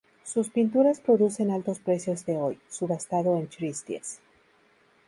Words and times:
Sus 0.23 0.49
pinturas 0.49 0.99
producen 0.99 1.51
altos 1.51 1.77
precios 1.77 2.25
de 2.25 2.35
hoy, 2.35 2.59
subastado 2.67 3.37
en 3.37 3.45
Christie's. 3.45 4.19